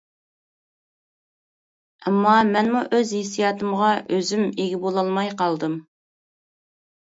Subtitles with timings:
[2.03, 5.79] ئەمما، مەنمۇ ئۆز ھېسسىياتىمغا ئۆزۈم ئىگە بولالماي قالدىم.